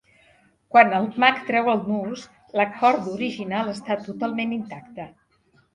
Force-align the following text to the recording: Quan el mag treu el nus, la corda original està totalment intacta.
Quan 0.75 0.95
el 0.99 1.05
mag 1.23 1.43
treu 1.51 1.69
el 1.75 1.85
nus, 1.91 2.25
la 2.61 2.67
corda 2.81 3.15
original 3.19 3.73
està 3.77 4.01
totalment 4.09 4.59
intacta. 4.63 5.13